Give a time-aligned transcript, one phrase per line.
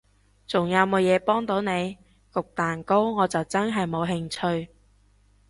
[0.47, 1.99] 仲有無嘢幫到你？
[2.33, 4.71] 焗蛋糕我就真係冇興趣